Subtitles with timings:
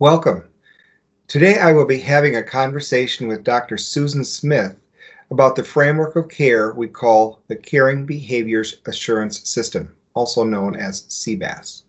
[0.00, 0.44] Welcome.
[1.26, 3.76] Today I will be having a conversation with Dr.
[3.76, 4.76] Susan Smith
[5.32, 11.02] about the framework of care we call the Caring Behaviors Assurance System, also known as
[11.08, 11.82] CBAS.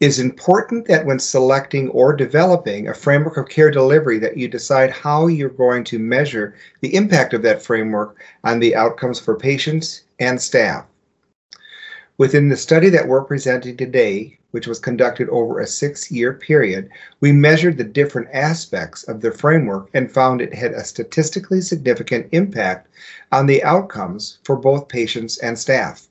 [0.00, 4.48] It is important that when selecting or developing a framework of care delivery that you
[4.48, 9.36] decide how you're going to measure the impact of that framework on the outcomes for
[9.36, 10.86] patients and staff.
[12.16, 16.88] Within the study that we're presenting today, which was conducted over a six year period,
[17.20, 22.26] we measured the different aspects of the framework and found it had a statistically significant
[22.32, 22.88] impact
[23.30, 26.08] on the outcomes for both patients and staff.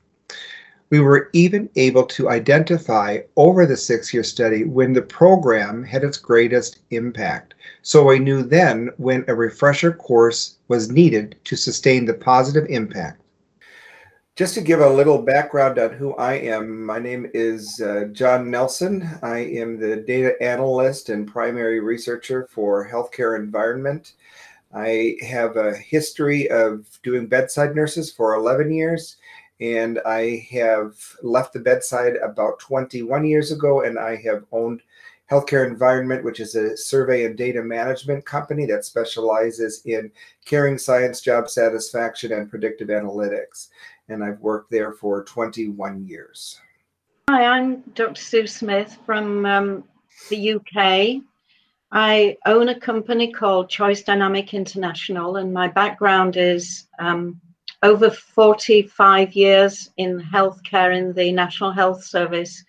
[0.89, 6.03] We were even able to identify over the six year study when the program had
[6.03, 7.55] its greatest impact.
[7.81, 13.21] So we knew then when a refresher course was needed to sustain the positive impact.
[14.37, 18.51] Just to give a little background on who I am, my name is uh, John
[18.51, 19.09] Nelson.
[19.23, 24.13] I am the data analyst and primary researcher for healthcare environment.
[24.71, 29.17] I have a history of doing bedside nurses for 11 years,
[29.59, 34.83] and I have left the bedside about 21 years ago, and I have owned
[35.31, 40.09] Healthcare Environment, which is a survey and data management company that specializes in
[40.45, 43.67] caring science, job satisfaction, and predictive analytics
[44.09, 46.59] and I've worked there for 21 years.
[47.29, 48.21] Hi, I'm Dr.
[48.21, 49.83] Sue Smith from um,
[50.29, 51.21] the UK.
[51.91, 57.39] I own a company called Choice Dynamic International, and my background is um,
[57.83, 62.63] over 45 years in healthcare in the National Health Service,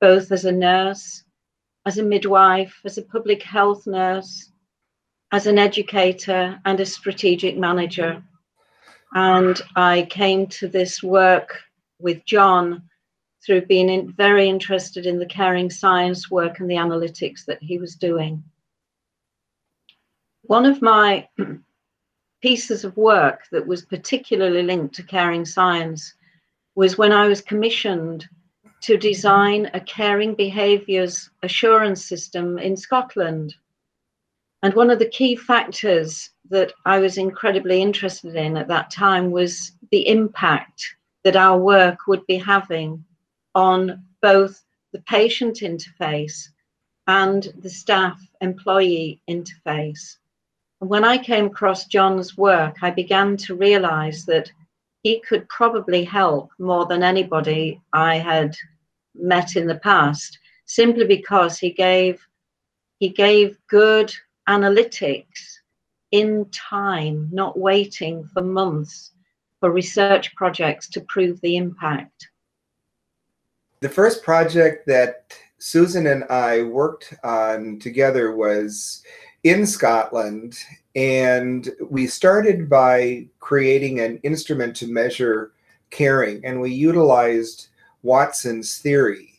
[0.00, 1.24] both as a nurse,
[1.84, 4.50] as a midwife, as a public health nurse,
[5.32, 8.22] as an educator, and a strategic manager.
[9.16, 11.62] And I came to this work
[11.98, 12.82] with John
[13.42, 17.78] through being in, very interested in the caring science work and the analytics that he
[17.78, 18.44] was doing.
[20.42, 21.26] One of my
[22.42, 26.12] pieces of work that was particularly linked to caring science
[26.74, 28.28] was when I was commissioned
[28.82, 33.54] to design a caring behaviours assurance system in Scotland.
[34.66, 39.30] And one of the key factors that I was incredibly interested in at that time
[39.30, 43.04] was the impact that our work would be having
[43.54, 46.48] on both the patient interface
[47.06, 50.16] and the staff employee interface.
[50.80, 54.50] And when I came across John's work, I began to realize that
[55.04, 58.56] he could probably help more than anybody I had
[59.14, 62.20] met in the past, simply because he gave
[62.98, 64.12] he gave good
[64.48, 65.58] analytics
[66.10, 69.12] in time, not waiting for months
[69.60, 72.28] for research projects to prove the impact.
[73.80, 79.02] The first project that Susan and I worked on together was
[79.44, 80.58] in Scotland,
[80.94, 85.52] and we started by creating an instrument to measure
[85.90, 87.68] caring, and we utilized
[88.02, 89.35] Watson's theory.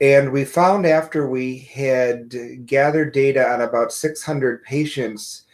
[0.00, 5.44] And we found after we had gathered data on about 600 patients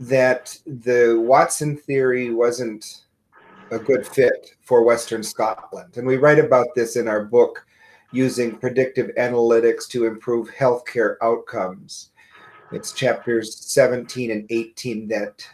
[0.00, 3.04] that the Watson theory wasn't
[3.70, 5.96] a good fit for Western Scotland.
[5.96, 7.66] And we write about this in our book,
[8.12, 12.10] Using Predictive Analytics to Improve Healthcare Outcomes.
[12.72, 15.46] It's chapters 17 and 18 that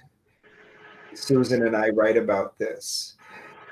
[1.15, 3.12] Susan and I write about this.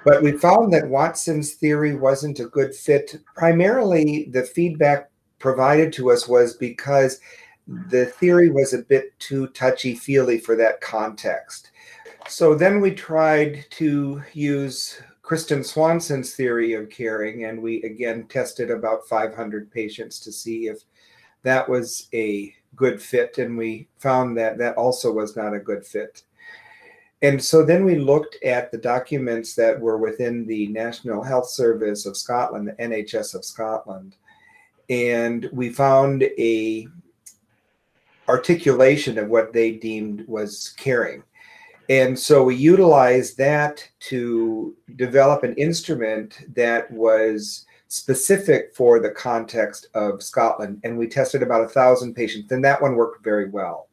[0.04, 3.20] But we found that Watson's theory wasn't a good fit.
[3.36, 7.20] Primarily, the feedback provided to us was because
[7.66, 11.70] the theory was a bit too touchy feely for that context.
[12.28, 18.70] So then we tried to use Kristen Swanson's theory of caring, and we again tested
[18.70, 20.78] about 500 patients to see if
[21.42, 25.86] that was a good fit, and we found that that also was not a good
[25.86, 26.22] fit.
[27.22, 32.06] And so then we looked at the documents that were within the National Health Service
[32.06, 34.16] of Scotland, the NHS of Scotland,
[34.88, 36.88] and we found a
[38.28, 41.22] articulation of what they deemed was caring.
[41.90, 49.88] And so we utilized that to develop an instrument that was specific for the context
[49.94, 50.80] of Scotland.
[50.84, 53.88] And we tested about a thousand patients, and that one worked very well.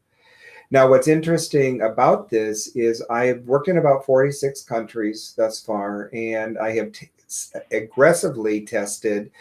[0.69, 6.09] Now, what's interesting about this is I have worked in about 46 countries thus far,
[6.13, 7.09] and I have t-
[7.71, 9.31] aggressively tested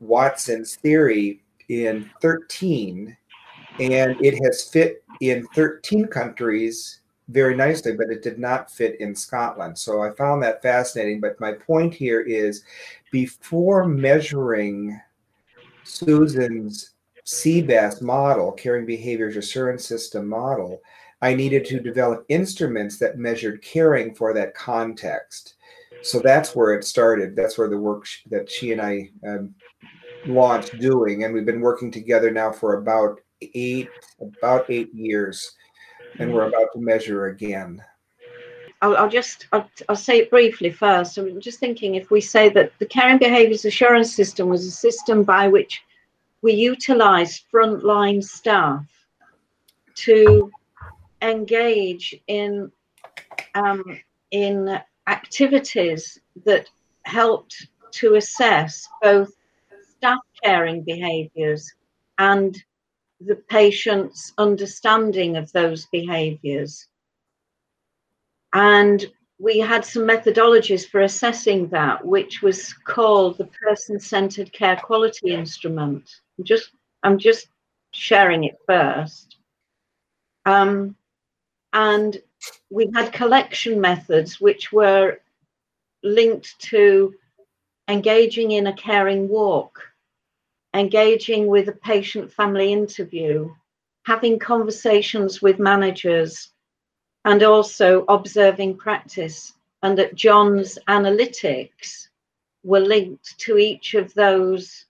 [0.00, 3.16] Watson's theory in 13
[3.80, 9.14] and it has fit in 13 countries very nicely, but it did not fit in
[9.14, 9.76] Scotland.
[9.76, 11.20] So I found that fascinating.
[11.20, 12.62] But my point here is
[13.10, 14.98] before measuring
[15.84, 16.92] Susan's
[17.26, 20.80] CBAS model, Caring Behaviors Assurance System model,
[21.22, 25.54] I needed to develop instruments that measured caring for that context.
[26.02, 27.34] So that's where it started.
[27.34, 29.54] That's where the work that she and I um,
[30.26, 33.88] launched doing, and we've been working together now for about eight
[34.20, 35.52] about eight years,
[36.18, 37.82] and we're about to measure again.
[38.82, 41.16] I'll, I'll just I'll, I'll, say it briefly first.
[41.16, 45.22] I'm just thinking if we say that the caring behaviours assurance system was a system
[45.22, 45.82] by which
[46.42, 48.84] we utilised frontline staff
[49.94, 50.50] to
[51.22, 52.70] engage in
[53.54, 54.00] um,
[54.30, 56.68] in activities that
[57.04, 59.32] helped to assess both
[59.96, 61.72] staff caring behaviours
[62.18, 62.62] and
[63.20, 66.86] the patient's understanding of those behaviours.
[68.52, 69.04] And
[69.38, 76.20] we had some methodologies for assessing that, which was called the person-centered care quality instrument.
[76.38, 76.70] I'm just
[77.02, 77.48] I'm just
[77.92, 79.36] sharing it first.
[80.44, 80.96] Um,
[81.72, 82.20] and
[82.70, 85.18] we had collection methods which were
[86.02, 87.14] linked to
[87.88, 89.82] engaging in a caring walk,
[90.74, 93.52] engaging with a patient family interview,
[94.04, 96.50] having conversations with managers,
[97.24, 99.52] and also observing practice.
[99.82, 102.08] And that John's analytics
[102.64, 104.85] were linked to each of those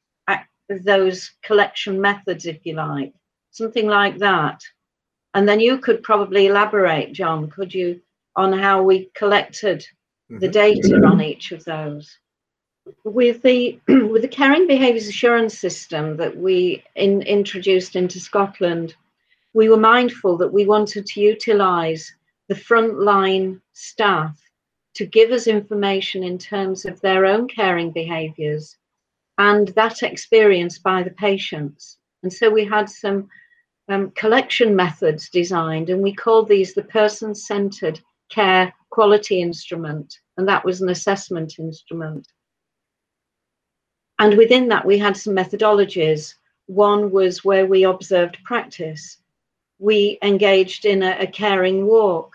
[0.68, 3.12] those collection methods, if you like,
[3.50, 4.60] something like that.
[5.34, 8.00] And then you could probably elaborate, John, could you,
[8.36, 9.86] on how we collected
[10.28, 10.50] the mm-hmm.
[10.50, 12.18] data on each of those?
[13.04, 18.94] With the with the caring behaviours assurance system that we in, introduced into Scotland,
[19.54, 22.12] we were mindful that we wanted to utilise
[22.48, 24.40] the frontline staff
[24.94, 28.76] to give us information in terms of their own caring behaviours
[29.38, 31.98] and that experience by the patients.
[32.22, 33.28] And so we had some
[33.88, 38.00] um, collection methods designed, and we called these the person centered
[38.30, 42.26] care quality instrument, and that was an assessment instrument.
[44.18, 46.34] And within that, we had some methodologies.
[46.66, 49.18] One was where we observed practice.
[49.78, 52.34] We engaged in a, a caring walk.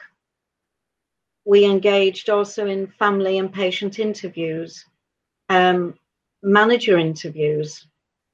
[1.44, 4.86] We engaged also in family and patient interviews,
[5.50, 5.95] um,
[6.44, 7.88] manager interviews,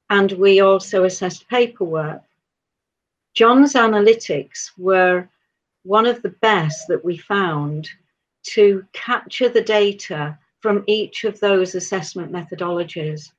[0.10, 2.22] and we also assessed paperwork.
[3.34, 5.28] John's analytics were
[5.84, 7.90] one of the best that we found
[8.44, 13.32] to capture the data from each of those assessment methodologies.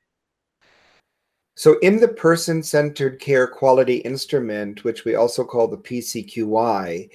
[1.56, 7.10] So, in the person centered care quality instrument, which we also call the PCQI,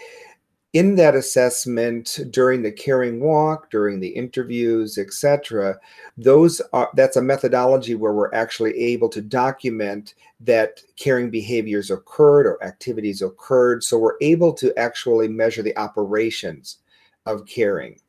[0.73, 5.77] in that assessment during the caring walk during the interviews etc
[6.17, 12.45] those are that's a methodology where we're actually able to document that caring behaviors occurred
[12.45, 13.83] or activities occurred.
[13.83, 16.79] So we're able to actually measure the operations
[17.25, 17.99] of caring.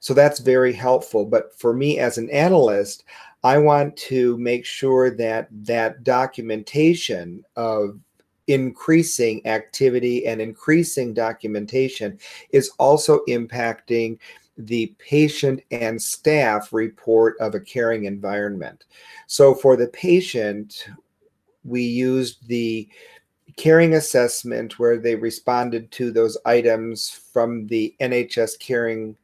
[0.00, 1.24] So that's very helpful.
[1.24, 3.04] But for me as an analyst
[3.42, 7.98] i want to make sure that that documentation of
[8.50, 12.18] increasing activity and increasing documentation
[12.50, 14.18] is also impacting
[14.58, 18.84] the patient and staff report of a caring environment.
[19.26, 20.88] So for the patient,
[21.64, 22.88] we used the
[23.56, 29.16] caring assessment where they responded to those items from the NHS caring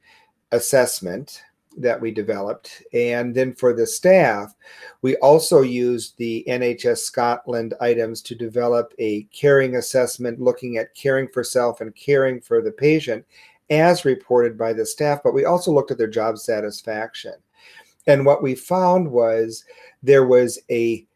[0.53, 1.43] assessment
[1.77, 2.83] that we developed.
[2.93, 4.55] And then for the staff,
[5.03, 11.29] we also used the NHS Scotland items to develop a caring assessment looking at caring
[11.29, 13.25] for self and caring for the patient
[13.71, 17.35] as reported by the staff, but we also looked at their job satisfaction.
[18.07, 19.65] And what we found was
[20.03, 21.07] there was a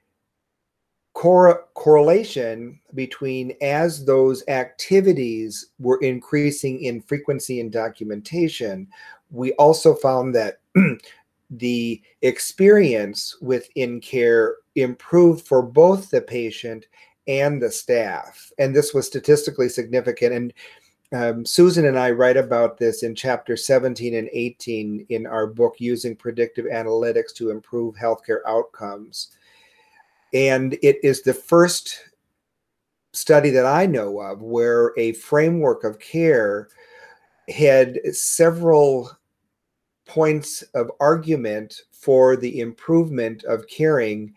[1.12, 8.88] cor- correlation between as those activities were increasing in frequency and documentation,
[9.30, 10.60] we also found that
[11.50, 16.86] the experience within care improved for both the patient
[17.26, 18.50] and the staff.
[18.58, 20.32] And this was statistically significant.
[20.32, 20.52] And
[21.12, 25.76] um, Susan and I write about this in chapter 17 and 18 in our book,
[25.78, 29.36] Using Predictive Analytics to Improve Healthcare Outcomes.
[30.32, 32.10] And it is the first
[33.12, 36.68] study that I know of where a framework of care
[37.48, 39.10] had several
[40.10, 44.34] points of argument for the improvement of caring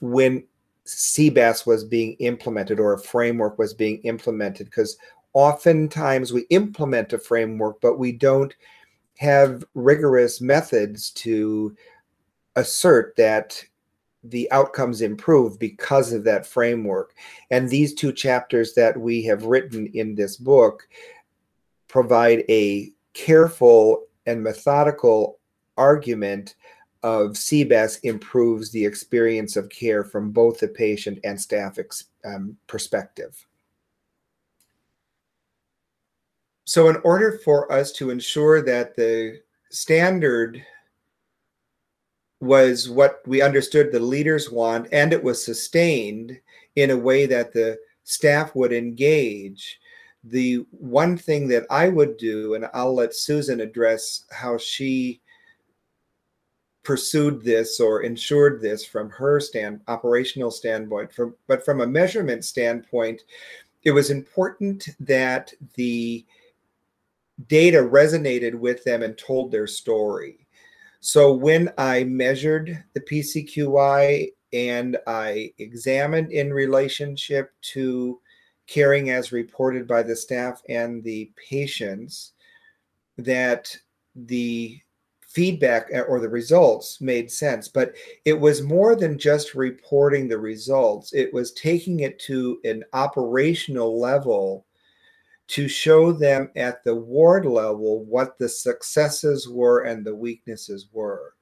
[0.00, 0.44] when
[0.86, 4.96] CBAS was being implemented or a framework was being implemented because
[5.32, 8.54] oftentimes we implement a framework but we don't
[9.18, 11.74] have rigorous methods to
[12.54, 13.60] assert that
[14.22, 17.14] the outcomes improve because of that framework.
[17.50, 20.88] And these two chapters that we have written in this book
[21.88, 25.38] provide a careful and methodical
[25.76, 26.54] argument
[27.02, 31.78] of CBAS improves the experience of care from both the patient and staff
[32.24, 33.46] um, perspective.
[36.64, 39.40] So in order for us to ensure that the
[39.70, 40.64] standard
[42.40, 46.38] was what we understood the leaders want and it was sustained
[46.74, 49.78] in a way that the staff would engage
[50.26, 55.20] the one thing that i would do and i'll let susan address how she
[56.82, 62.44] pursued this or ensured this from her stand operational standpoint from but from a measurement
[62.44, 63.22] standpoint
[63.86, 66.26] it was important that the
[67.48, 70.46] data resonated with them and told their story.
[71.00, 78.20] So when I measured the PCQI and I examined in relationship to
[78.66, 82.32] caring as reported by the staff and the patients,
[83.18, 83.76] that
[84.14, 84.80] the
[85.20, 87.68] feedback or the results made sense.
[87.68, 87.94] But
[88.24, 94.00] it was more than just reporting the results, it was taking it to an operational
[94.00, 94.64] level
[95.48, 101.34] to show them at the ward level what the successes were and the weaknesses were.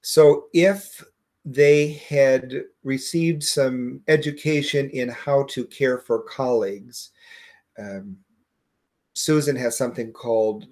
[0.00, 1.04] So if
[1.50, 7.10] they had received some education in how to care for colleagues,
[7.78, 8.18] um,
[9.14, 10.66] Susan has something called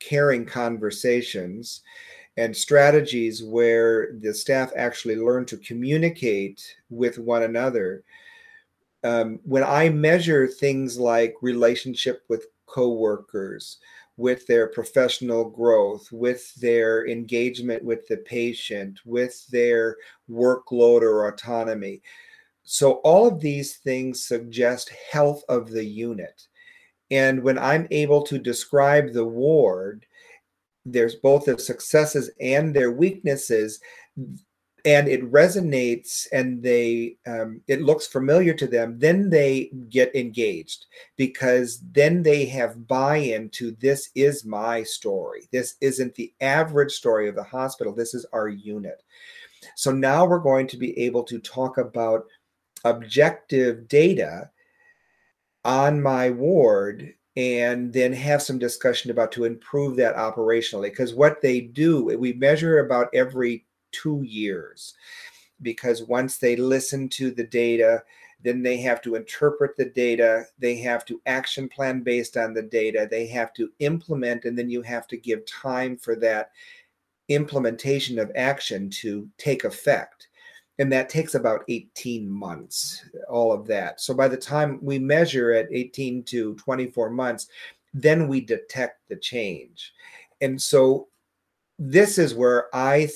[0.00, 1.82] caring conversations
[2.36, 8.02] and strategies where the staff actually learn to communicate with one another.
[9.04, 13.78] Um, when I measure things like relationship with coworkers,
[14.20, 19.96] with their professional growth, with their engagement with the patient, with their
[20.30, 22.02] workload or autonomy.
[22.62, 26.46] So, all of these things suggest health of the unit.
[27.10, 30.04] And when I'm able to describe the ward,
[30.84, 33.80] there's both their successes and their weaknesses
[34.84, 40.86] and it resonates and they um, it looks familiar to them then they get engaged
[41.16, 45.48] because then they have buy-in to this is my story.
[45.52, 47.94] This isn't the average story of the hospital.
[47.94, 49.02] This is our unit.
[49.76, 52.24] So now we're going to be able to talk about
[52.84, 54.50] objective data
[55.64, 60.90] on my ward and then have some discussion about to improve that operationally.
[60.90, 64.94] Because what they do we measure about every two years
[65.62, 68.02] because once they listen to the data,
[68.42, 72.62] then they have to interpret the data, they have to action plan based on the
[72.62, 76.50] data, they have to implement, and then you have to give time for that
[77.28, 80.28] implementation of action to take effect.
[80.78, 84.00] And that takes about 18 months, all of that.
[84.00, 87.48] So by the time we measure at 18 to 24 months,
[87.92, 89.92] then we detect the change.
[90.40, 91.08] And so
[91.78, 93.10] this is where I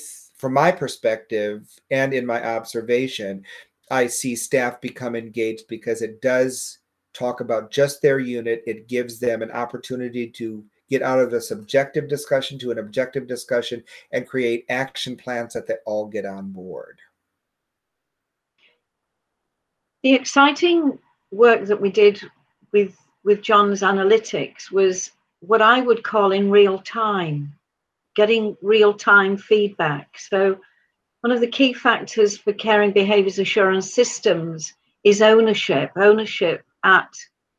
[0.45, 3.43] from my perspective and in my observation,
[3.89, 6.77] I see staff become engaged because it does
[7.15, 8.61] talk about just their unit.
[8.67, 13.25] It gives them an opportunity to get out of a subjective discussion to an objective
[13.25, 16.99] discussion and create action plans that they all get on board.
[20.03, 20.99] The exciting
[21.31, 22.21] work that we did
[22.71, 25.09] with with John's analytics was
[25.39, 27.51] what I would call in real time
[28.15, 30.17] getting real time feedback.
[30.17, 30.59] So,
[31.21, 37.09] one of the key factors for caring behaviors assurance systems is ownership, ownership at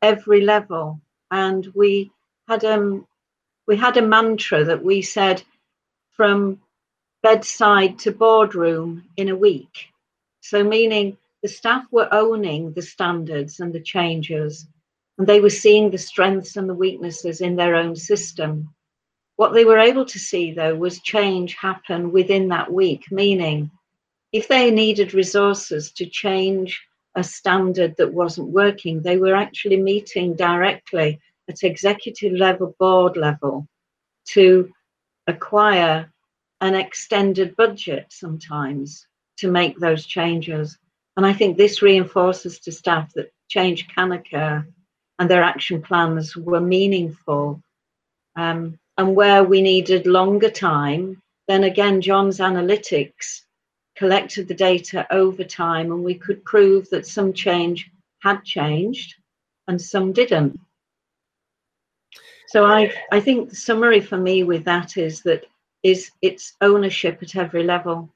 [0.02, 1.00] every level.
[1.30, 2.10] And we
[2.48, 3.06] had um
[3.66, 5.42] we had a mantra that we said
[6.12, 6.60] from
[7.22, 9.88] bedside to boardroom in a week.
[10.40, 14.66] So meaning the staff were owning the standards and the changes,
[15.18, 18.74] and they were seeing the strengths and the weaknesses in their own system.
[19.36, 23.70] What they were able to see, though, was change happen within that week, meaning
[24.32, 26.82] if they needed resources to change
[27.14, 33.66] a standard that wasn't working, they were actually meeting directly at executive level, board level
[34.26, 34.70] to
[35.26, 36.12] acquire
[36.60, 39.06] an extended budget sometimes
[39.38, 40.78] to make those changes.
[41.16, 44.66] And I think this reinforces to staff that change can occur
[45.18, 47.62] and their action plans were meaningful.
[48.34, 53.42] Um, and where we needed longer time, then again, John's analytics
[53.96, 57.90] collected the data over time and we could prove that some change
[58.22, 59.14] had changed
[59.68, 60.58] and some didn't.
[62.48, 65.44] So I, I think the summary for me with that is that
[65.82, 68.10] is it's ownership at every level.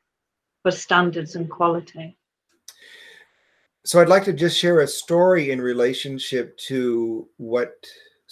[0.62, 2.16] for standards and quality.
[3.84, 7.72] So I'd like to just share a story in relationship to what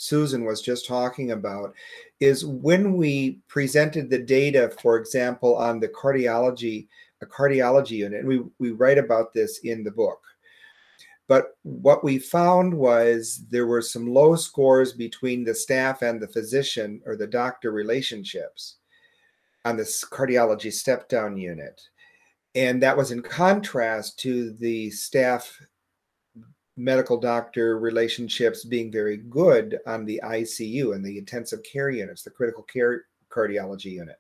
[0.01, 1.75] Susan was just talking about
[2.21, 6.87] is when we presented the data, for example, on the cardiology,
[7.21, 10.23] a cardiology unit, and we, we write about this in the book.
[11.27, 16.29] But what we found was there were some low scores between the staff and the
[16.29, 18.77] physician or the doctor relationships
[19.65, 21.83] on this cardiology step down unit.
[22.55, 25.61] And that was in contrast to the staff
[26.79, 32.31] medical doctor relationships being very good on the ICU and the intensive care units, the
[32.31, 34.17] critical care cardiology unit.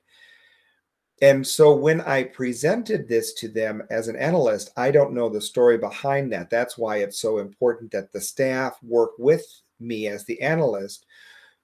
[1.21, 5.41] And so when I presented this to them as an analyst, I don't know the
[5.41, 6.50] story behind that.
[6.50, 9.45] That's why it's so important that the staff work with
[9.81, 11.07] me as the analyst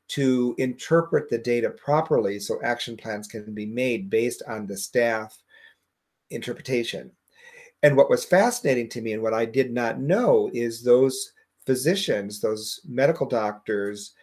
[0.07, 5.37] to interpret the data properly so action plans can be made based on the staff
[6.31, 7.11] interpretation.
[7.85, 11.33] And what was fascinating to me and what I did not know is those
[11.67, 14.14] physicians, those medical doctors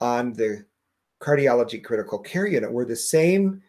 [0.00, 0.64] on the
[1.20, 3.60] cardiology critical care unit were the same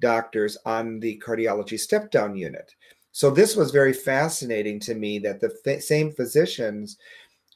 [0.00, 2.74] doctors on the cardiology step down unit.
[3.12, 6.98] So this was very fascinating to me that the f- same physicians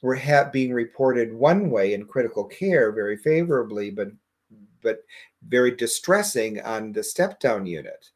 [0.01, 4.07] were ha- being reported one way in critical care very favorably, but
[4.81, 4.99] but
[5.49, 8.09] very distressing on the step down unit.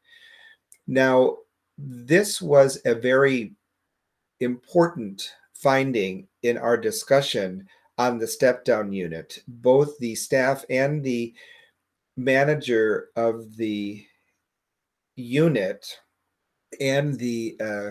[0.86, 1.36] Now,
[1.78, 3.52] this was a very
[4.40, 7.66] important finding in our discussion
[7.98, 9.38] on the step down unit.
[9.48, 11.34] Both the staff and the
[12.16, 14.04] manager of the
[15.16, 15.98] unit
[16.80, 17.90] and the uh,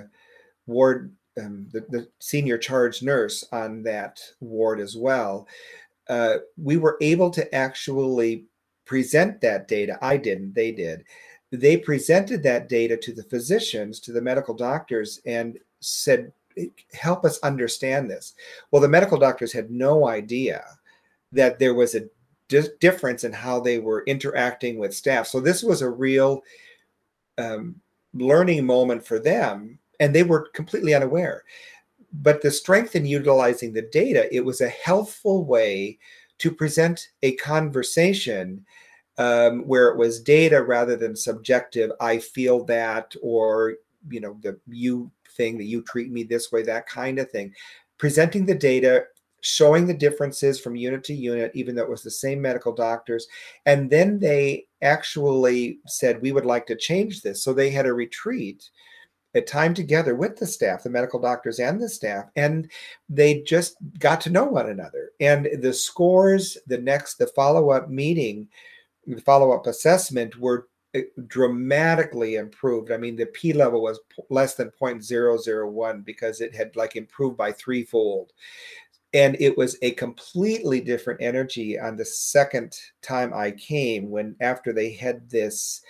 [0.68, 5.48] ward, um, the, the, senior charge nurse on that ward as well,
[6.08, 8.46] uh, we were able to actually
[8.86, 9.98] present that data.
[10.01, 11.03] I didn't, they did
[11.51, 16.31] they presented that data to the physicians, to the medical doctors, and said,
[16.94, 18.34] Help us understand this.
[18.72, 20.64] Well, the medical doctors had no idea
[21.34, 22.08] that there was a
[22.48, 25.27] di- difference in how they were interacting with staff.
[25.27, 26.44] So, this was a real
[27.38, 27.75] um,
[28.14, 31.44] learning moment for them, and they were completely unaware.
[32.14, 36.00] But the strength in utilizing the data, it was a helpful way
[36.38, 38.66] to present a conversation
[39.18, 43.75] um, where it was data rather than subjective i feel that or
[44.10, 47.54] you know the you thing that you treat me this way that kind of thing.
[47.98, 49.06] Presenting the data
[49.42, 53.28] showing the differences from unit to unit even though it was the same medical doctors
[53.68, 57.44] and then they actually said we would like to change this.
[57.44, 58.70] So they had a retreat
[59.36, 62.72] a time together with the staff the medical doctors and the staff and
[63.10, 65.12] they just got to know one another.
[65.20, 68.48] And the scores the next the follow-up meeting
[69.07, 72.91] the follow-up assessment were eh, dramatically improved.
[72.91, 77.51] I mean, the P level was less than 0.001 because it had like improved by
[77.51, 78.33] threefold.
[79.13, 84.74] And it was a completely different energy on the second time I came when after
[84.74, 85.81] they had this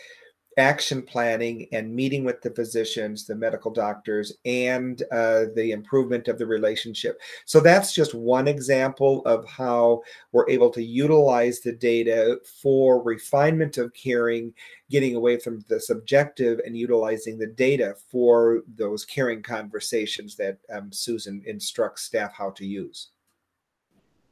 [0.57, 6.37] action planning and meeting with the physicians, the medical doctors, and uh, the improvement of
[6.37, 7.19] the relationship.
[7.45, 13.77] So that's just one example of how we're able to utilize the data for refinement
[13.77, 14.53] of caring,
[14.89, 20.91] getting away from the subjective and utilizing the data for those caring conversations that um,
[20.91, 23.09] Susan instructs staff how to use.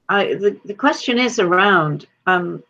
[0.09, 2.63] I, the, the question is around um,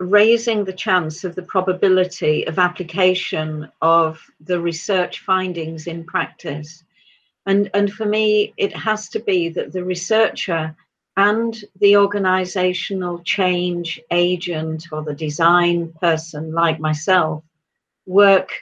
[0.00, 6.82] raising the chance of the probability of application of the research findings in practice.
[7.44, 10.74] And, and for me, it has to be that the researcher
[11.18, 17.44] and the organizational change agent or the design person, like myself,
[18.06, 18.52] work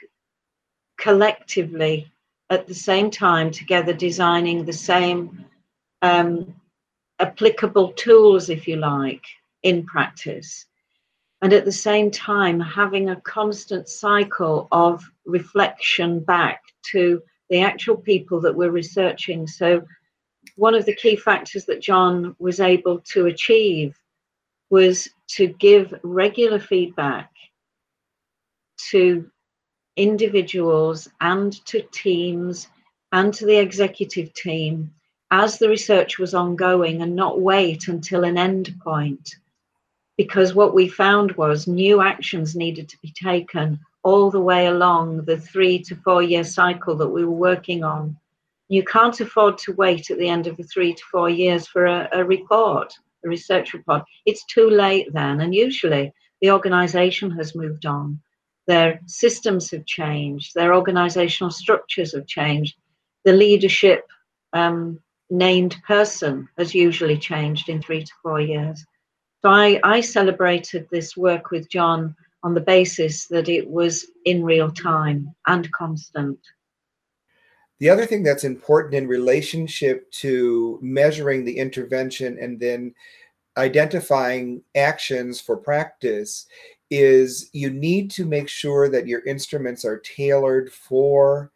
[0.97, 2.11] collectively
[2.49, 5.45] at the same time together, designing the same
[6.01, 6.53] um,
[7.19, 9.23] applicable tools, if you like,
[9.63, 10.65] in practice
[11.41, 17.95] and at the same time having a constant cycle of reflection back to the actual
[17.95, 19.47] people that we're researching.
[19.47, 19.83] So,
[20.55, 23.97] one of the key factors that John was able to achieve
[24.69, 27.31] was to give regular feedback
[28.91, 29.29] to
[29.95, 32.67] individuals and to teams
[33.11, 34.91] and to the executive team
[35.31, 39.35] as the research was ongoing and not wait until an end point
[40.19, 45.23] because what we found was new actions needed to be taken all the way along
[45.23, 48.17] the three to four year cycle that we were working on.
[48.67, 51.85] You can't afford to wait at the end of the three to four years for
[51.85, 54.03] a, a report, a research report.
[54.25, 58.19] It's too late then, and usually the organization has moved on.
[58.69, 62.75] their systems have changed, their organizational structures have changed,
[63.25, 64.05] the leadership
[64.53, 64.99] um,
[65.31, 68.85] named person has usually changed in three to four years.
[69.41, 74.43] So I, I celebrated this work with John on the basis that it was in
[74.43, 76.39] real time and constant.
[77.79, 82.93] The other thing that's important in relationship to measuring the intervention and then
[83.55, 86.45] identifying actions for practice
[86.89, 91.51] is you need to make sure that your instruments are tailored for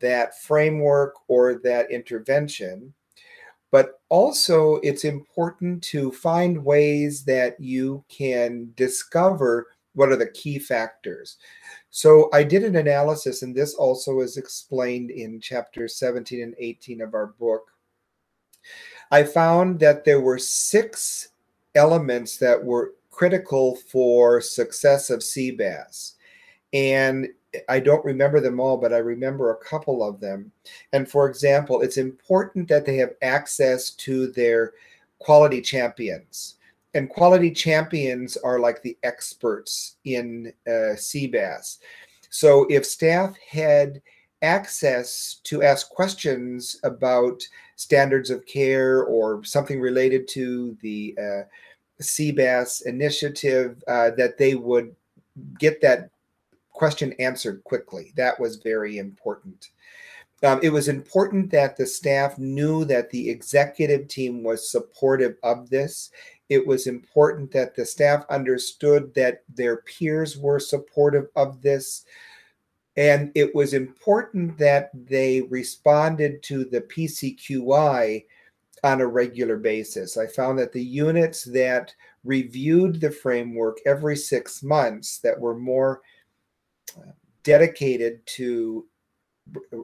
[0.00, 2.92] that framework or that intervention.
[3.74, 10.60] But also, it's important to find ways that you can discover what are the key
[10.60, 11.38] factors.
[11.90, 17.00] So, I did an analysis, and this also is explained in chapters 17 and 18
[17.00, 17.72] of our book.
[19.10, 21.30] I found that there were six
[21.74, 26.12] elements that were critical for success of CBAS.
[26.72, 27.26] And
[27.68, 30.52] I don't remember them all, but I remember a couple of them.
[30.92, 34.72] And for example, it's important that they have access to their
[35.18, 36.56] quality champions.
[36.94, 41.78] And quality champions are like the experts in uh, CBAS.
[42.30, 44.00] So if staff had
[44.42, 47.42] access to ask questions about
[47.76, 51.42] standards of care or something related to the uh,
[52.00, 54.94] CBAS initiative, uh, that they would
[55.58, 56.10] get that
[56.74, 58.12] question answered quickly.
[58.16, 59.70] That was very important.
[60.42, 65.70] Um, it was important that the staff knew that the executive team was supportive of
[65.70, 66.10] this.
[66.50, 72.04] It was important that the staff understood that their peers were supportive of this.
[72.96, 78.24] And it was important that they responded to the PCQI
[78.82, 80.18] on a regular basis.
[80.18, 86.02] I found that the units that reviewed the framework every six months that were more
[87.42, 88.86] dedicated to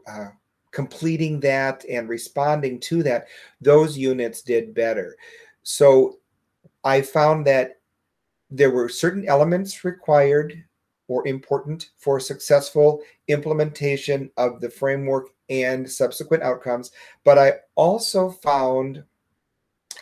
[0.09, 0.29] uh,
[0.73, 3.27] completing that and responding to that,
[3.61, 5.17] those units did better.
[5.63, 6.19] So
[6.85, 7.81] I found that
[8.51, 10.65] there were certain elements required
[11.09, 16.93] or important for successful implementation of the framework and subsequent outcomes.
[17.25, 19.03] But I also found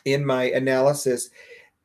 [0.05, 1.31] in my analysis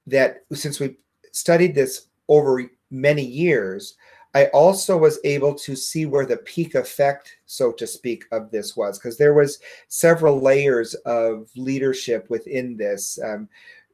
[0.08, 0.98] that since we
[1.32, 3.96] studied this over many years,
[4.36, 8.76] I also was able to see where the peak effect, so to speak, of this
[8.76, 13.20] was, because there was several layers of leadership within this.
[13.24, 13.48] Um,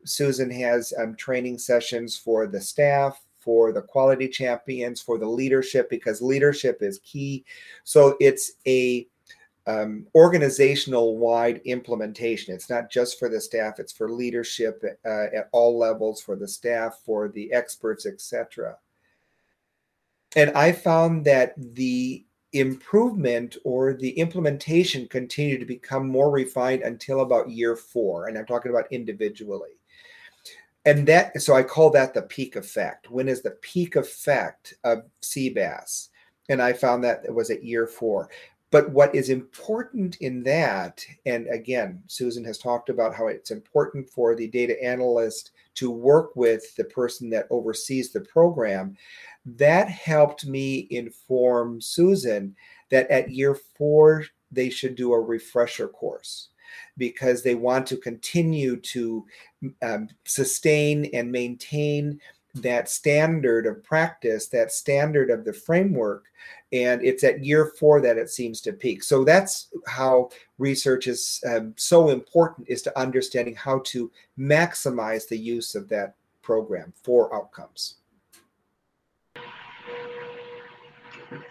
[0.06, 5.90] Susan has um, training sessions for the staff, for the quality champions, for the leadership,
[5.90, 7.44] because leadership is key.
[7.84, 9.08] So it's a
[9.68, 12.54] um, organizational wide implementation.
[12.54, 16.48] It's not just for the staff; it's for leadership uh, at all levels, for the
[16.48, 18.78] staff, for the experts, etc
[20.36, 27.22] and I found that the improvement or the implementation continued to become more refined until
[27.22, 28.28] about year four.
[28.28, 29.80] And I'm talking about individually.
[30.86, 33.12] And that, so I call that the peak effect.
[33.12, 36.10] When is the peak effect of CBAS?
[36.48, 38.30] And I found that it was at year four.
[38.72, 44.10] But what is important in that, and again, Susan has talked about how it's important
[44.10, 48.96] for the data analyst to work with the person that oversees the program.
[49.46, 52.56] That helped me inform Susan
[52.92, 56.50] that at year four, they should do a refresher course
[56.98, 59.26] because they want to continue to
[59.82, 62.20] um, sustain and maintain
[62.56, 66.26] that standard of practice, that standard of the framework.
[66.72, 69.04] And it's at year four that it seems to peak.
[69.04, 75.38] So that's how research is um, so important is to understanding how to maximize the
[75.38, 77.96] use of that program for outcomes.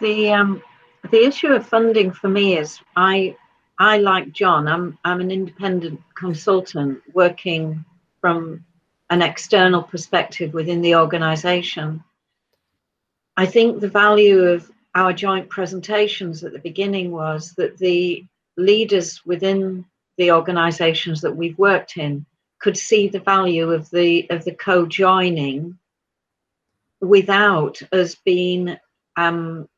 [0.00, 0.62] The um,
[1.10, 3.36] the issue of funding for me is I
[3.78, 4.66] I like John.
[4.66, 7.84] I'm I'm an independent consultant working
[8.20, 8.64] from
[9.10, 12.04] an external perspective within the organization.
[13.36, 18.24] I think the value of our joint presentations at the beginning was that the
[18.56, 19.84] leaders within
[20.16, 22.26] the organizations that we've worked in
[22.58, 25.78] could see the value of the of the co-joining
[27.00, 28.76] without us being
[29.16, 29.68] um,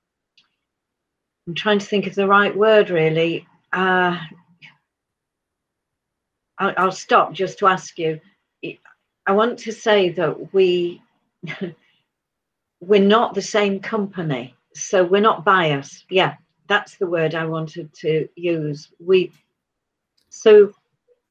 [1.46, 3.46] I'm trying to think of the right word really.
[3.72, 4.18] Uh,
[6.58, 8.20] I'll, I'll stop just to ask you
[9.26, 11.02] I want to say that we
[12.80, 16.06] we're not the same company, so we're not biased.
[16.11, 16.35] Yeah,
[16.68, 18.90] that's the word I wanted to use.
[18.98, 19.33] We
[20.30, 20.72] so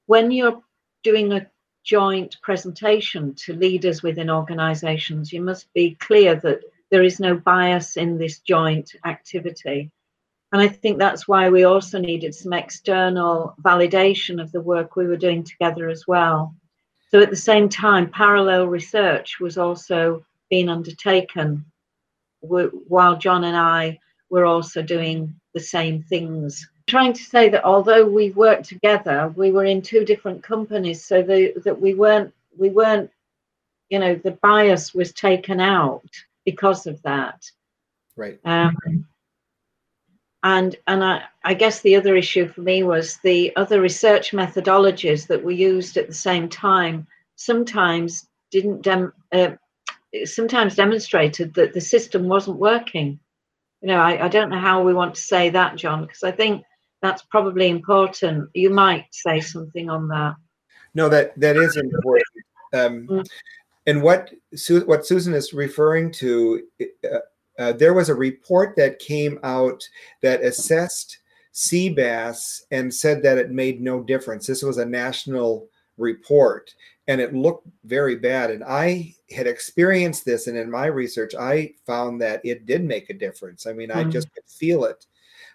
[0.05, 0.61] when you're
[1.03, 1.47] doing a
[1.83, 7.97] joint presentation to leaders within organizations, you must be clear that there is no bias
[7.97, 9.91] in this joint activity.
[10.51, 15.07] And I think that's why we also needed some external validation of the work we
[15.07, 16.55] were doing together as well.
[17.11, 21.65] So at the same time, parallel research was also being undertaken
[22.41, 26.69] while John and I were also doing the same things.
[26.87, 31.21] trying to say that although we worked together, we were in two different companies, so
[31.21, 33.11] the, that we weren't we weren't,
[33.89, 36.09] you know, the bias was taken out
[36.45, 37.49] because of that.
[38.15, 38.39] Right.
[38.43, 38.75] Um,
[40.43, 45.27] and and I, I guess the other issue for me was the other research methodologies
[45.27, 49.51] that were used at the same time sometimes didn't dem, uh,
[50.25, 53.19] sometimes demonstrated that the system wasn't working.
[53.81, 56.31] You know, I, I don't know how we want to say that, John, because I
[56.31, 56.63] think
[57.01, 58.49] that's probably important.
[58.53, 60.35] You might say something on that.
[60.93, 62.25] No, that that is important.
[62.73, 63.25] Um, mm.
[63.87, 64.31] And what
[64.85, 67.19] what Susan is referring to, uh,
[67.59, 69.87] uh, there was a report that came out
[70.21, 71.19] that assessed
[71.53, 74.47] CBAS and said that it made no difference.
[74.47, 75.67] This was a national
[75.97, 76.73] report,
[77.09, 78.49] and it looked very bad.
[78.49, 83.09] And I had experienced this, and in my research, I found that it did make
[83.09, 83.67] a difference.
[83.67, 84.07] I mean, mm-hmm.
[84.07, 85.05] I just could feel it,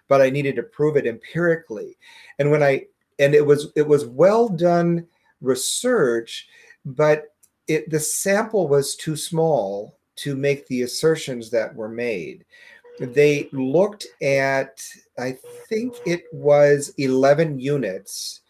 [0.07, 1.97] but I needed to prove it empirically.
[2.37, 2.85] And when I
[3.17, 5.07] and it was it was well done
[5.41, 6.47] research,
[6.85, 7.33] but
[7.67, 12.45] it the sample was too small to make the assertions that were made.
[12.99, 14.81] They looked at,
[15.19, 15.37] I
[15.69, 18.41] think it was 11 units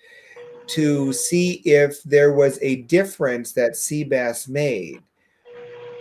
[0.67, 5.01] to see if there was a difference that CBAS made.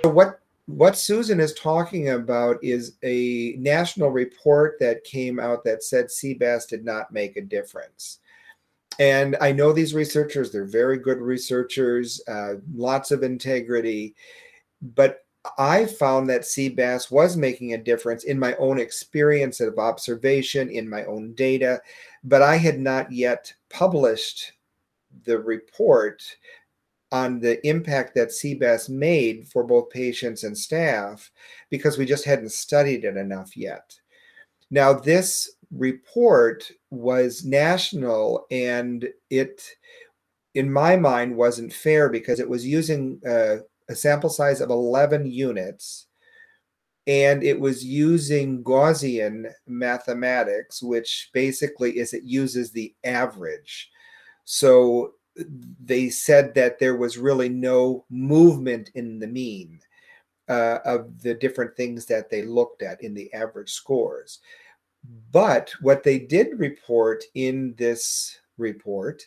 [0.02, 5.82] So what what Susan is talking about is a national report that came out that
[5.82, 8.20] said CBAS did not make a difference.
[8.98, 14.14] And I know these researchers, they're very good researchers, uh, lots of integrity.
[14.94, 15.23] But
[15.58, 20.88] I found that CBAS was making a difference in my own experience of observation, in
[20.88, 21.80] my own data,
[22.22, 24.52] but I had not yet published
[25.24, 26.22] the report
[27.12, 31.30] on the impact that CBAS made for both patients and staff
[31.70, 33.94] because we just hadn't studied it enough yet.
[34.70, 39.62] Now, this report was national and it,
[40.54, 45.26] in my mind, wasn't fair because it was using uh, a sample size of 11
[45.26, 46.06] units
[47.06, 53.90] and it was using Gaussian mathematics, which basically is it uses the average.
[54.44, 55.12] So
[55.82, 59.80] they said that there was really no movement in the mean
[60.48, 64.40] uh, of the different things that they looked at in the average scores.
[65.30, 69.22] But what they did report in this report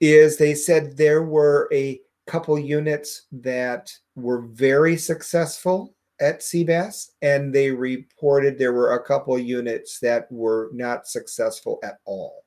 [0.00, 7.52] is they said there were a couple units that were very successful at CBAS, and
[7.52, 12.44] they reported there were a couple units that were not successful at all.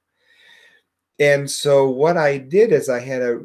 [1.19, 3.39] And so what I did is I had a,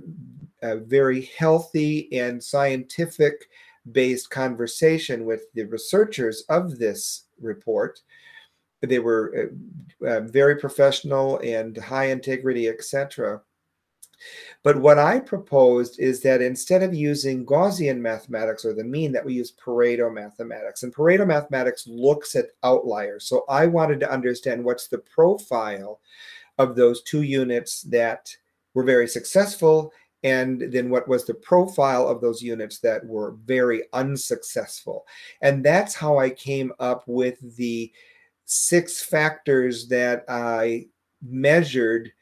[0.62, 3.46] a very healthy and scientific
[3.92, 8.00] based conversation with the researchers of this report.
[8.82, 9.50] They were
[10.02, 13.42] uh, uh, very professional and high integrity, etc.
[14.62, 19.24] But what I proposed is that instead of using Gaussian mathematics or the mean, that
[19.24, 20.82] we use Pareto mathematics.
[20.82, 23.26] And Pareto mathematics looks at outliers.
[23.26, 26.00] So I wanted to understand what's the profile
[26.58, 28.34] of those two units that
[28.74, 33.84] were very successful and then what was the profile of those units that were very
[33.92, 35.06] unsuccessful
[35.40, 37.90] and that's how i came up with the
[38.44, 40.84] six factors that i
[41.22, 42.12] measured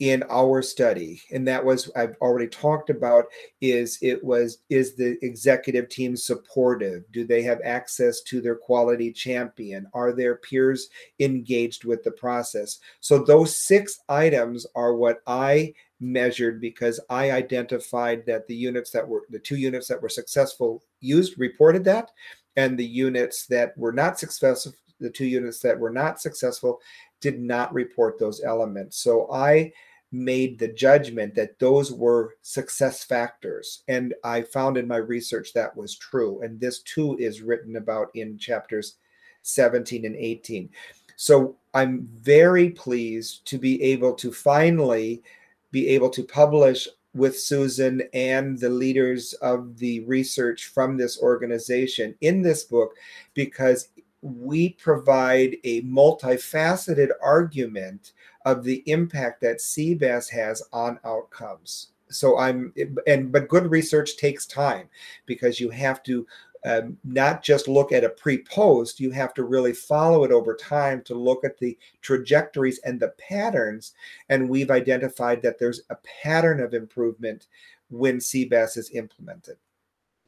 [0.00, 3.24] in our study and that was i've already talked about
[3.60, 7.04] is it was is the executive team supportive?
[7.12, 9.86] Do they have access to their quality champion?
[9.94, 12.78] Are their peers engaged with the process?
[13.00, 19.06] So those six items are what i measured because i identified that the units that
[19.06, 22.12] were the two units that were successful used reported that
[22.54, 26.80] and the units that were not successful the two units that were not successful
[27.20, 28.98] did not report those elements.
[28.98, 29.72] So i
[30.10, 33.82] made the judgment that those were success factors.
[33.88, 36.40] And I found in my research that was true.
[36.42, 38.96] And this too is written about in chapters
[39.42, 40.70] 17 and 18.
[41.16, 45.22] So I'm very pleased to be able to finally
[45.70, 52.14] be able to publish with Susan and the leaders of the research from this organization
[52.20, 52.94] in this book
[53.34, 53.88] because
[54.22, 58.12] we provide a multifaceted argument
[58.48, 61.88] of the impact that CBAS has on outcomes.
[62.08, 62.72] So I'm
[63.06, 64.88] and but good research takes time
[65.26, 66.26] because you have to
[66.64, 71.02] um, not just look at a pre-post you have to really follow it over time
[71.02, 73.92] to look at the trajectories and the patterns
[74.28, 77.46] and we've identified that there's a pattern of improvement
[77.90, 79.56] when CBAS is implemented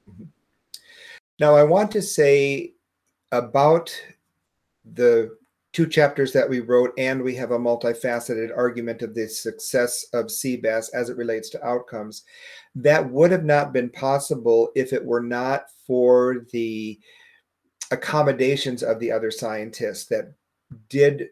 [0.08, 0.22] mm-hmm.
[1.40, 2.74] now i want to say
[3.32, 3.92] about
[4.94, 5.36] the
[5.72, 10.26] two chapters that we wrote, and we have a multifaceted argument of the success of
[10.26, 12.24] CBAS as it relates to outcomes.
[12.74, 16.98] That would have not been possible if it were not for the
[17.90, 20.32] accommodations of the other scientists that
[20.88, 21.28] did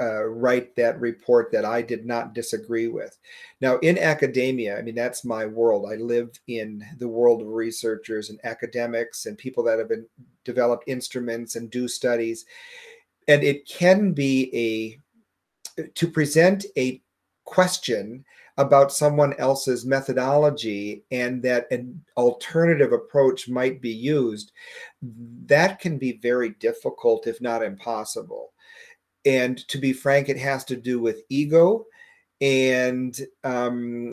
[0.00, 3.18] uh, write that report that I did not disagree with.
[3.60, 5.90] Now, in academia, I mean, that's my world.
[5.90, 10.06] I live in the world of researchers and academics and people that have been
[10.44, 12.46] developed instruments and do studies
[13.28, 14.98] and it can be
[15.78, 17.02] a to present a
[17.44, 18.24] question
[18.56, 24.52] about someone else's methodology and that an alternative approach might be used
[25.46, 28.52] that can be very difficult if not impossible.
[29.24, 31.86] And to be frank it has to do with ego
[32.40, 34.10] and um,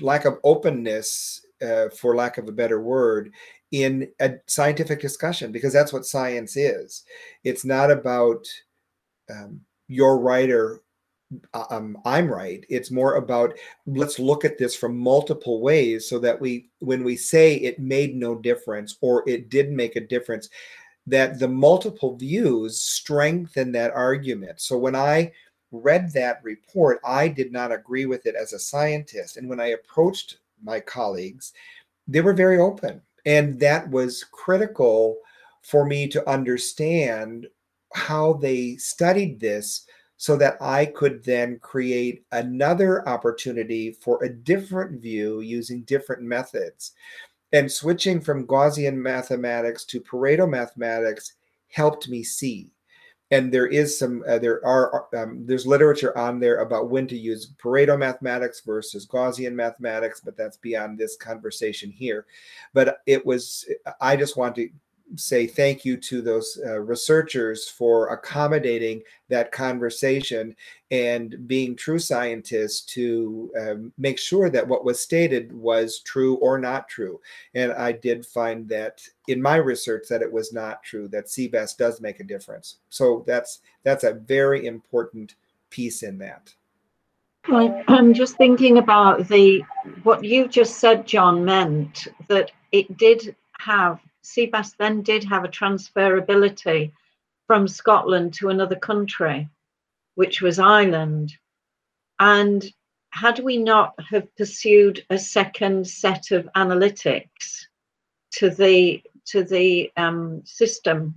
[0.00, 3.32] lack of openness uh, for lack of a better word
[3.72, 7.04] in a scientific discussion because that's what science is.
[7.44, 8.46] It's not about
[9.30, 10.82] um, you're right or
[11.54, 12.64] uh, um, I'm right.
[12.68, 13.54] It's more about
[13.86, 18.14] let's look at this from multiple ways so that we, when we say it made
[18.14, 20.48] no difference or it did make a difference,
[21.08, 24.60] that the multiple views strengthen that argument.
[24.60, 25.32] So when I
[25.72, 29.36] read that report, I did not agree with it as a scientist.
[29.36, 31.52] And when I approached my colleagues,
[32.06, 35.18] they were very open and that was critical
[35.62, 37.48] for me to understand
[37.92, 39.84] how they studied this
[40.16, 46.92] so that I could then create another opportunity for a different view using different methods.
[47.52, 51.34] And switching from Gaussian mathematics to Pareto mathematics
[51.68, 52.72] helped me see
[53.30, 57.16] and there is some uh, there are um, there's literature on there about when to
[57.16, 62.26] use pareto mathematics versus gaussian mathematics but that's beyond this conversation here.
[62.72, 63.66] But it was
[64.00, 64.68] i just want to
[65.14, 70.54] say thank you to those uh, researchers for accommodating that conversation
[70.90, 76.58] and being true scientists to um, make sure that what was stated was true or
[76.58, 77.20] not true.
[77.54, 81.08] And I did find that in my research that it was not true.
[81.08, 82.78] That CBAS does make a difference.
[82.90, 85.36] So that's that's a very important
[85.70, 86.52] piece in that.
[87.48, 89.62] I'm just thinking about the
[90.02, 95.48] what you just said, John, meant that it did have CBAS then did have a
[95.48, 96.92] transferability
[97.46, 99.48] from Scotland to another country,
[100.16, 101.32] which was Ireland.
[102.18, 102.64] And
[103.10, 107.66] had we not have pursued a second set of analytics
[108.32, 111.14] to the to the um, system,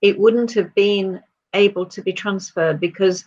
[0.00, 1.22] it wouldn't have been
[1.54, 3.24] able to be transferred because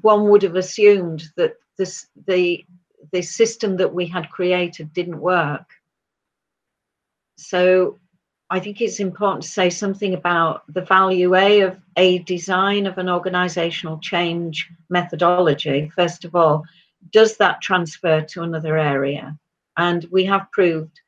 [0.00, 2.64] one would have assumed that this the
[3.12, 5.66] the system that we had created didn't work
[7.52, 7.98] so
[8.48, 12.96] I think it's important to say something about the value A of a design of
[12.96, 15.92] an organizational change methodology.
[15.94, 16.64] First of all,
[17.10, 19.36] does that transfer to another area?
[19.76, 20.98] And we have proved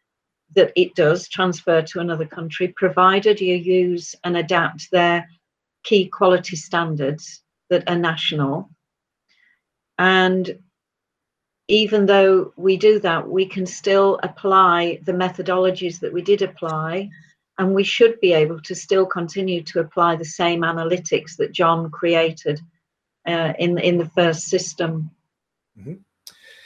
[0.55, 5.27] that it does transfer to another country, provided you use and adapt their
[5.83, 8.69] key quality standards that are national.
[9.99, 10.59] And
[11.69, 17.09] even though we do that, we can still apply the methodologies that we did apply,
[17.59, 21.91] and we should be able to still continue to apply the same analytics that John
[21.91, 22.61] created
[23.27, 25.11] uh, in in the first system.
[25.79, 25.95] Mm-hmm.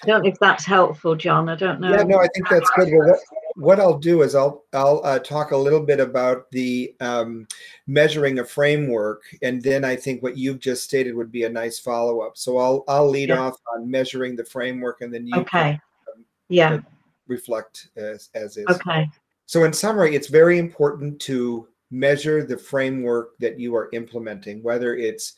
[0.02, 1.48] I don't know if that's helpful, John.
[1.48, 1.90] I don't know.
[1.90, 2.88] Yeah, no, I think that's good.
[2.92, 3.18] Well,
[3.58, 7.48] what I'll do is I'll I'll uh, talk a little bit about the um,
[7.88, 11.76] measuring a framework, and then I think what you've just stated would be a nice
[11.76, 12.36] follow up.
[12.38, 13.40] So I'll I'll lead yeah.
[13.40, 15.80] off on measuring the framework, and then you okay, can,
[16.14, 16.78] um, yeah,
[17.26, 18.66] reflect as as is.
[18.68, 19.10] Okay.
[19.46, 24.94] So in summary, it's very important to measure the framework that you are implementing, whether
[24.94, 25.34] it's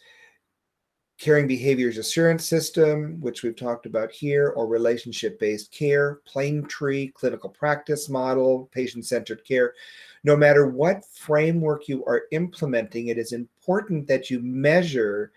[1.21, 7.51] caring behaviors assurance system, which we've talked about here, or relationship based care, Planetree, clinical
[7.51, 9.75] practice model, patient centered care.
[10.25, 15.31] No matter what framework you are implementing, it is important that you measure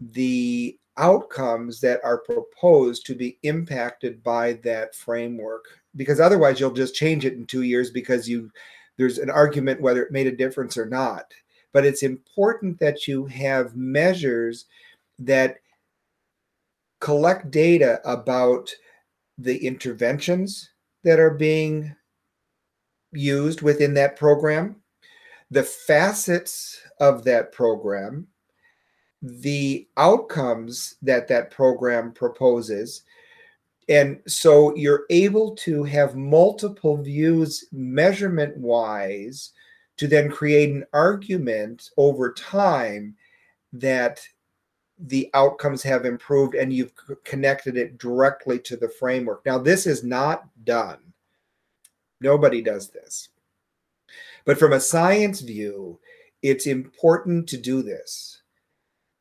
[0.00, 5.64] the outcomes that are proposed to be impacted by that framework
[5.96, 8.50] because otherwise you'll just change it in 2 years because you
[8.96, 11.32] there's an argument whether it made a difference or not
[11.72, 14.66] but it's important that you have measures
[15.18, 15.56] that
[17.00, 18.70] collect data about
[19.38, 20.70] the interventions
[21.02, 21.94] that are being
[23.12, 24.76] used within that program,
[25.50, 28.26] the facets of that program,
[29.22, 33.02] the outcomes that that program proposes.
[33.88, 39.52] And so you're able to have multiple views measurement wise
[39.96, 43.14] to then create an argument over time
[43.72, 44.20] that
[44.98, 46.92] the outcomes have improved and you've
[47.24, 49.44] connected it directly to the framework.
[49.44, 50.98] Now, this is not done.
[52.20, 53.28] Nobody does this.
[54.44, 55.98] But from a science view,
[56.42, 58.42] it's important to do this.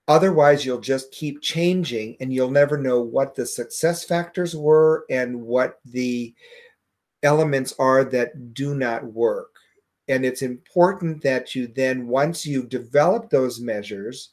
[0.08, 5.42] Otherwise, you'll just keep changing and you'll never know what the success factors were and
[5.42, 6.34] what the
[7.24, 9.56] elements are that do not work.
[10.10, 14.32] And it's important that you then, once you've developed those measures,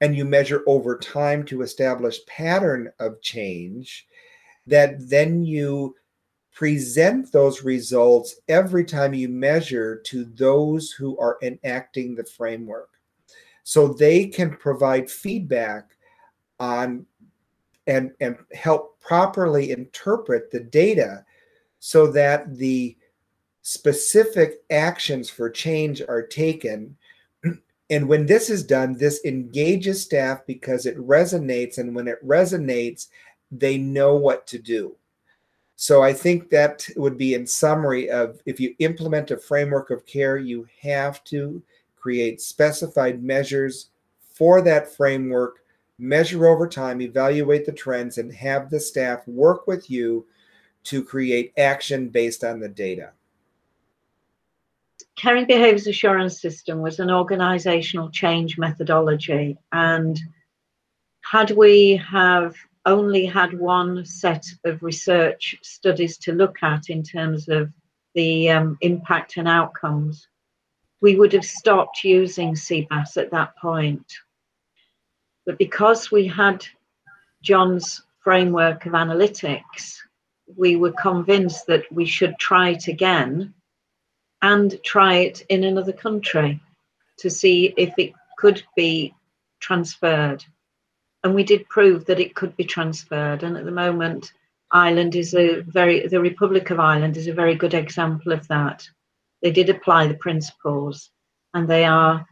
[0.00, 4.06] and you measure over time to establish pattern of change
[4.66, 5.94] that then you
[6.52, 12.90] present those results every time you measure to those who are enacting the framework.
[13.62, 15.90] So they can provide feedback
[16.58, 17.06] on
[17.86, 21.24] and and help properly interpret the data
[21.78, 22.96] so that the
[23.62, 26.96] specific actions for change are taken
[27.90, 31.78] and when this is done, this engages staff because it resonates.
[31.78, 33.08] And when it resonates,
[33.50, 34.94] they know what to do.
[35.76, 40.04] So I think that would be in summary of if you implement a framework of
[40.04, 41.62] care, you have to
[41.96, 43.90] create specified measures
[44.34, 45.64] for that framework,
[45.98, 50.26] measure over time, evaluate the trends, and have the staff work with you
[50.84, 53.12] to create action based on the data.
[55.18, 60.16] Caring Behaviours Assurance System was an organisational change methodology, and
[61.24, 62.54] had we have
[62.86, 67.68] only had one set of research studies to look at in terms of
[68.14, 70.28] the um, impact and outcomes,
[71.00, 74.06] we would have stopped using CBAS at that point.
[75.44, 76.64] But because we had
[77.42, 79.96] John's framework of analytics,
[80.56, 83.52] we were convinced that we should try it again
[84.42, 86.60] and try it in another country
[87.18, 89.14] to see if it could be
[89.60, 90.44] transferred.
[91.24, 93.42] And we did prove that it could be transferred.
[93.42, 94.32] And at the moment,
[94.70, 98.88] Ireland is a very, the Republic of Ireland is a very good example of that.
[99.42, 101.10] They did apply the principles
[101.54, 102.26] and they are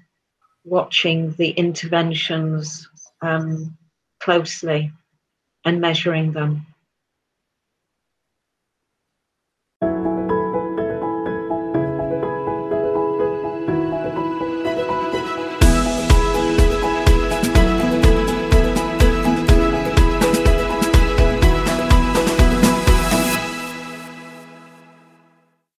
[0.64, 2.88] watching the interventions
[3.22, 3.76] um,
[4.20, 4.92] closely
[5.64, 6.66] and measuring them.